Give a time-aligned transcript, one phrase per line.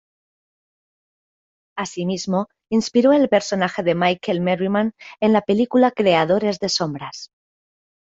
[1.77, 7.29] Asimismo inspiró el personaje de Michael Merriman en la película "Creadores de sombras".